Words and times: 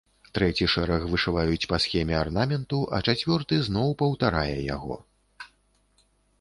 Трэці 0.35 0.67
шэраг 0.75 1.03
вышываюць 1.11 1.67
па 1.73 1.77
схеме 1.83 2.15
арнаменту, 2.23 2.79
а 2.97 3.03
чацвёрты 3.07 3.55
зноў 3.69 3.95
паўтарае 4.03 4.57
яго. 4.75 5.01